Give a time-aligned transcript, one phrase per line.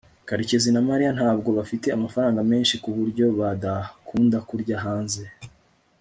[0.27, 5.23] karekezi na mariya ntabwo bafite amafaranga menshi kuburyo badakunda kurya hanze